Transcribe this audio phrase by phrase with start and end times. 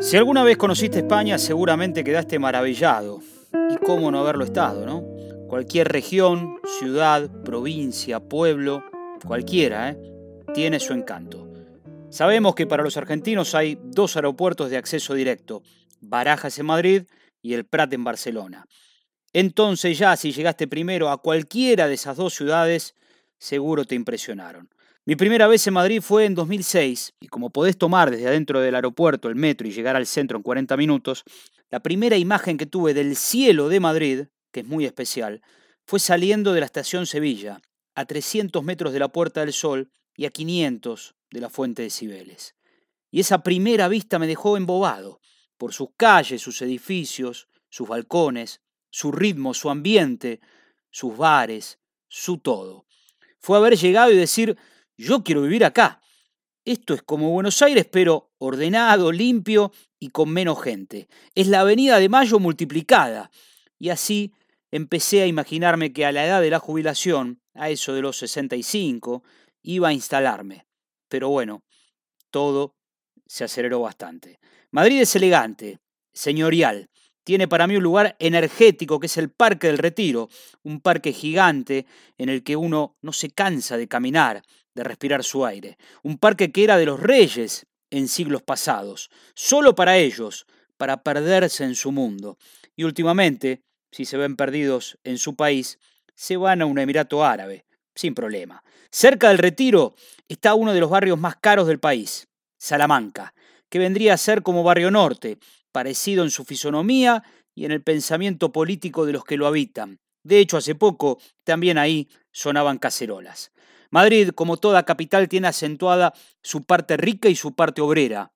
[0.00, 3.20] Si alguna vez conociste España, seguramente quedaste maravillado.
[3.70, 5.04] Y cómo no haberlo estado, ¿no?
[5.48, 8.84] Cualquier región, ciudad, provincia, pueblo,
[9.26, 9.98] cualquiera, ¿eh?
[10.54, 11.48] tiene su encanto.
[12.08, 15.62] Sabemos que para los argentinos hay dos aeropuertos de acceso directo,
[16.00, 17.02] Barajas en Madrid
[17.42, 18.66] y el Prat en Barcelona.
[19.32, 22.94] Entonces ya si llegaste primero a cualquiera de esas dos ciudades,
[23.38, 24.68] seguro te impresionaron.
[25.08, 28.74] Mi primera vez en Madrid fue en 2006 y como podés tomar desde adentro del
[28.74, 31.22] aeropuerto el metro y llegar al centro en 40 minutos,
[31.70, 35.42] la primera imagen que tuve del cielo de Madrid, que es muy especial,
[35.84, 37.62] fue saliendo de la estación Sevilla,
[37.94, 41.90] a 300 metros de la Puerta del Sol y a 500 de la Fuente de
[41.90, 42.56] Cibeles.
[43.12, 45.20] Y esa primera vista me dejó embobado
[45.56, 48.60] por sus calles, sus edificios, sus balcones,
[48.90, 50.40] su ritmo, su ambiente,
[50.90, 52.86] sus bares, su todo.
[53.38, 54.58] Fue haber llegado y decir,
[54.96, 56.00] yo quiero vivir acá.
[56.64, 61.08] Esto es como Buenos Aires, pero ordenado, limpio y con menos gente.
[61.34, 63.30] Es la Avenida de Mayo multiplicada.
[63.78, 64.32] Y así
[64.72, 69.22] empecé a imaginarme que a la edad de la jubilación, a eso de los 65,
[69.62, 70.66] iba a instalarme.
[71.08, 71.62] Pero bueno,
[72.30, 72.74] todo
[73.26, 74.40] se aceleró bastante.
[74.70, 75.78] Madrid es elegante,
[76.12, 76.90] señorial.
[77.24, 80.28] Tiene para mí un lugar energético que es el Parque del Retiro,
[80.62, 81.86] un parque gigante
[82.18, 84.42] en el que uno no se cansa de caminar,
[84.76, 85.78] de respirar su aire.
[86.02, 90.46] Un parque que era de los reyes en siglos pasados, solo para ellos,
[90.76, 92.38] para perderse en su mundo.
[92.76, 95.78] Y últimamente, si se ven perdidos en su país,
[96.14, 98.62] se van a un Emirato Árabe, sin problema.
[98.90, 99.94] Cerca del retiro
[100.28, 103.34] está uno de los barrios más caros del país, Salamanca,
[103.70, 105.38] que vendría a ser como Barrio Norte,
[105.72, 107.22] parecido en su fisonomía
[107.54, 110.00] y en el pensamiento político de los que lo habitan.
[110.22, 113.52] De hecho, hace poco también ahí sonaban cacerolas.
[113.90, 118.32] Madrid, como toda capital, tiene acentuada su parte rica y su parte obrera.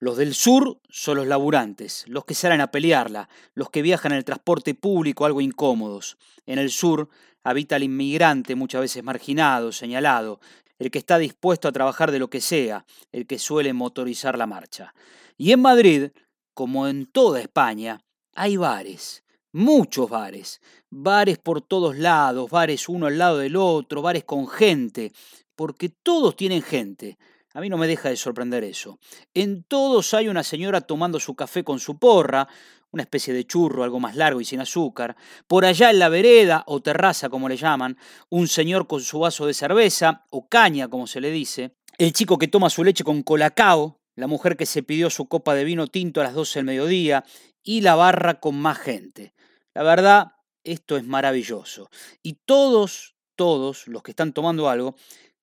[0.00, 4.18] Los del sur son los laburantes, los que salen a pelearla, los que viajan en
[4.18, 6.18] el transporte público algo incómodos.
[6.46, 7.08] En el sur
[7.42, 10.40] habita el inmigrante muchas veces marginado, señalado,
[10.78, 14.46] el que está dispuesto a trabajar de lo que sea, el que suele motorizar la
[14.46, 14.94] marcha.
[15.36, 16.10] Y en Madrid,
[16.54, 18.00] como en toda España,
[18.34, 19.24] hay bares,
[19.58, 25.12] muchos bares, bares por todos lados, bares uno al lado del otro, bares con gente,
[25.56, 27.18] porque todos tienen gente.
[27.54, 29.00] A mí no me deja de sorprender eso.
[29.34, 32.48] En todos hay una señora tomando su café con su porra,
[32.92, 35.16] una especie de churro, algo más largo y sin azúcar.
[35.48, 37.98] Por allá en la vereda, o terraza como le llaman,
[38.30, 41.74] un señor con su vaso de cerveza, o caña como se le dice.
[41.98, 45.54] El chico que toma su leche con colacao, la mujer que se pidió su copa
[45.54, 47.24] de vino tinto a las 12 del mediodía,
[47.64, 49.34] y la barra con más gente.
[49.78, 50.32] La verdad,
[50.64, 51.88] esto es maravilloso.
[52.20, 54.96] Y todos, todos los que están tomando algo,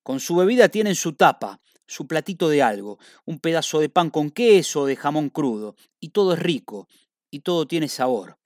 [0.04, 4.32] con su bebida tienen su tapa, su platito de algo, un pedazo de pan con
[4.32, 6.90] queso, de jamón crudo, y todo es rico,
[7.32, 8.38] y todo tiene sabor.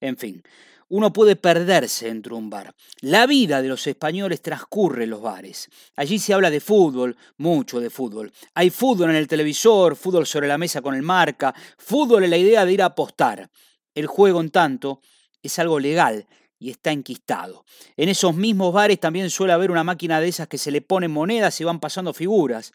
[0.00, 0.42] En fin,
[0.88, 2.74] uno puede perderse dentro de un bar.
[3.00, 5.70] La vida de los españoles transcurre en los bares.
[5.94, 8.32] Allí se habla de fútbol, mucho de fútbol.
[8.54, 12.36] Hay fútbol en el televisor, fútbol sobre la mesa con el marca, fútbol en la
[12.36, 13.48] idea de ir a apostar.
[13.94, 15.00] El juego, en tanto,
[15.46, 16.26] es algo legal
[16.58, 17.64] y está enquistado.
[17.96, 21.10] En esos mismos bares también suele haber una máquina de esas que se le ponen
[21.10, 22.72] monedas y van pasando figuras,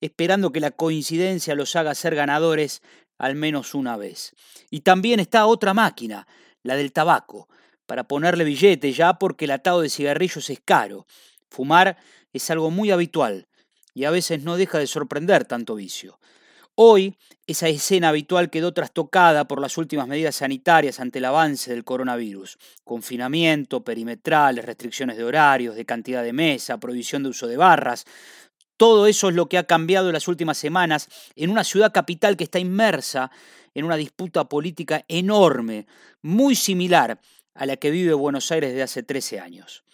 [0.00, 2.82] esperando que la coincidencia los haga ser ganadores
[3.18, 4.34] al menos una vez.
[4.70, 6.26] Y también está otra máquina,
[6.62, 7.48] la del tabaco,
[7.86, 11.06] para ponerle billete ya porque el atado de cigarrillos es caro.
[11.48, 11.96] Fumar
[12.32, 13.46] es algo muy habitual
[13.94, 16.18] y a veces no deja de sorprender tanto vicio.
[16.74, 21.84] Hoy, esa escena habitual quedó trastocada por las últimas medidas sanitarias ante el avance del
[21.84, 22.56] coronavirus.
[22.82, 28.06] Confinamiento, perimetrales, restricciones de horarios, de cantidad de mesa, prohibición de uso de barras.
[28.78, 32.38] Todo eso es lo que ha cambiado en las últimas semanas en una ciudad capital
[32.38, 33.30] que está inmersa
[33.74, 35.86] en una disputa política enorme,
[36.22, 37.20] muy similar
[37.54, 39.84] a la que vive Buenos Aires desde hace 13 años.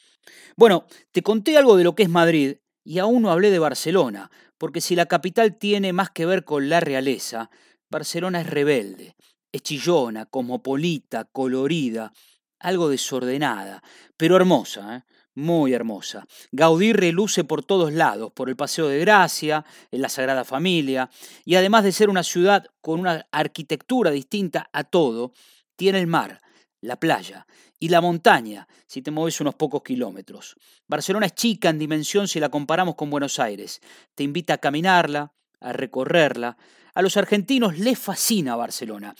[0.56, 2.56] Bueno, te conté algo de lo que es Madrid
[2.88, 6.70] y aún no hablé de Barcelona, porque si la capital tiene más que ver con
[6.70, 7.50] la realeza,
[7.90, 9.14] Barcelona es rebelde,
[9.52, 12.14] es chillona, cosmopolita, colorida,
[12.58, 13.82] algo desordenada,
[14.16, 15.02] pero hermosa, ¿eh?
[15.34, 16.26] muy hermosa.
[16.50, 21.10] Gaudí reluce por todos lados, por el Paseo de Gracia, en la Sagrada Familia,
[21.44, 25.34] y además de ser una ciudad con una arquitectura distinta a todo,
[25.76, 26.40] tiene el mar,
[26.80, 27.46] la playa
[27.78, 30.56] y la montaña, si te mueves unos pocos kilómetros.
[30.86, 33.80] Barcelona es chica en dimensión si la comparamos con Buenos Aires.
[34.14, 36.56] Te invita a caminarla, a recorrerla.
[36.94, 39.14] A los argentinos les fascina Barcelona.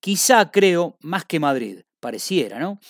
[0.00, 2.80] Quizá, creo, más que Madrid, pareciera, ¿no?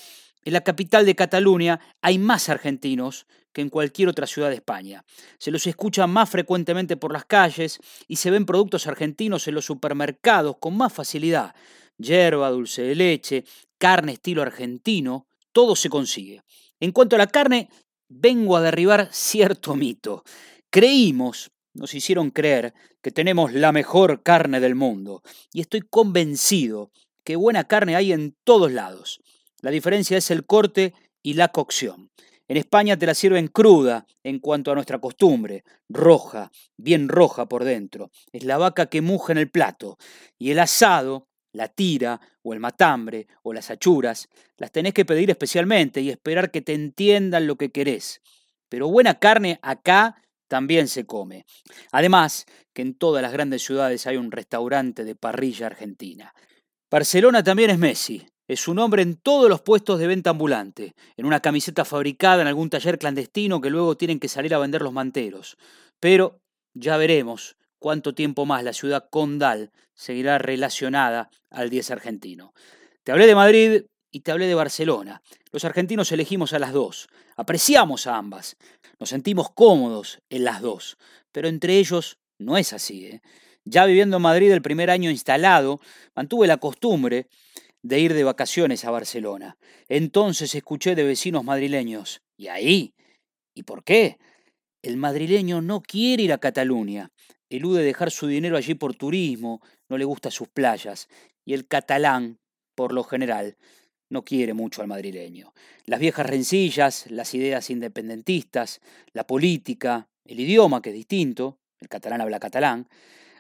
[0.45, 5.05] En la capital de Cataluña hay más argentinos que en cualquier otra ciudad de España.
[5.39, 7.79] Se los escucha más frecuentemente por las calles
[8.09, 11.55] y se ven productos argentinos en los supermercados con más facilidad.
[11.99, 13.45] Yerba, dulce de leche,
[13.81, 16.43] carne estilo argentino, todo se consigue.
[16.79, 17.71] En cuanto a la carne,
[18.09, 20.23] vengo a derribar cierto mito.
[20.69, 25.23] Creímos, nos hicieron creer que tenemos la mejor carne del mundo
[25.53, 26.93] y estoy convencido
[27.25, 29.21] que buena carne hay en todos lados.
[29.63, 32.11] La diferencia es el corte y la cocción.
[32.49, 37.63] En España te la sirven cruda en cuanto a nuestra costumbre, roja, bien roja por
[37.65, 38.11] dentro.
[38.33, 39.97] Es la vaca que muja en el plato.
[40.37, 45.31] Y el asado, la tira o el matambre o las achuras, las tenés que pedir
[45.31, 48.21] especialmente y esperar que te entiendan lo que querés.
[48.69, 51.47] Pero buena carne acá también se come.
[51.93, 56.35] Además, que en todas las grandes ciudades hay un restaurante de parrilla argentina.
[56.91, 58.27] Barcelona también es Messi.
[58.49, 62.49] Es un hombre en todos los puestos de venta ambulante, en una camiseta fabricada en
[62.49, 65.57] algún taller clandestino que luego tienen que salir a vender los manteros.
[66.01, 66.41] Pero
[66.75, 72.55] ya veremos cuánto tiempo más la ciudad condal seguirá relacionada al 10 argentino.
[73.03, 73.83] Te hablé de Madrid
[74.13, 75.23] y te hablé de Barcelona.
[75.51, 78.57] Los argentinos elegimos a las dos, apreciamos a ambas,
[79.01, 80.97] nos sentimos cómodos en las dos,
[81.33, 83.07] pero entre ellos no es así.
[83.07, 83.23] ¿eh?
[83.65, 85.81] Ya viviendo en Madrid el primer año instalado,
[86.15, 87.27] mantuve la costumbre
[87.83, 89.57] de ir de vacaciones a Barcelona.
[89.89, 92.95] Entonces escuché de vecinos madrileños, ¿y ahí?
[93.55, 94.19] ¿Y por qué?
[94.83, 97.11] El madrileño no quiere ir a Cataluña,
[97.51, 101.09] elude dejar su dinero allí por turismo, no le gusta sus playas,
[101.45, 102.39] y el catalán,
[102.75, 103.57] por lo general,
[104.09, 105.53] no quiere mucho al madrileño.
[105.85, 108.81] Las viejas rencillas, las ideas independentistas,
[109.13, 112.89] la política, el idioma, que es distinto, el catalán habla catalán,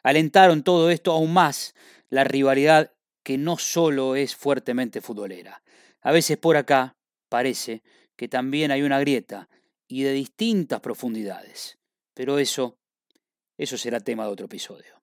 [0.02, 1.74] alentaron todo esto aún más
[2.08, 2.92] la rivalidad
[3.22, 5.62] que no solo es fuertemente futbolera.
[6.00, 6.96] A veces por acá
[7.28, 7.82] parece
[8.16, 9.48] que también hay una grieta
[9.86, 11.78] y de distintas profundidades.
[12.14, 12.76] Pero eso,
[13.60, 14.99] eso será tema de otro episodio.